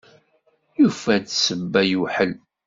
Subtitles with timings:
[0.79, 2.31] Yufa-d ssebba yewḥel.